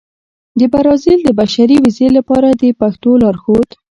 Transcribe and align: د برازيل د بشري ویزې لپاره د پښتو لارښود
د 0.59 0.61
برازيل 0.73 1.19
د 1.23 1.29
بشري 1.39 1.77
ویزې 1.83 2.07
لپاره 2.17 2.47
د 2.61 2.63
پښتو 2.79 3.11
لارښود 3.21 3.69